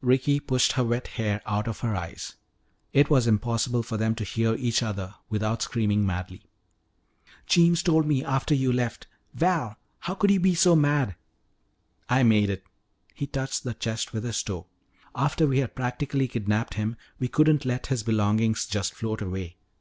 [0.00, 2.34] Ricky pushed her wet hair out of her eyes.
[2.92, 6.42] It was impossible for them to hear each other without screaming madly.
[7.46, 9.76] "Jeems told me after you left Val!
[10.00, 11.14] How could you be so mad!"
[12.08, 12.64] "I made it."
[13.14, 14.66] He touched the chest with his toe.
[15.14, 19.54] "After we had practically kidnapped him, we couldn't let his belongings just float away.